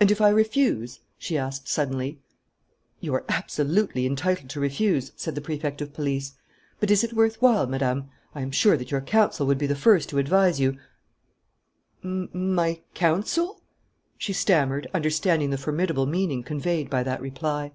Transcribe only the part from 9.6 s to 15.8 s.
the first to advise you" "My counsel?" she stammered, understanding the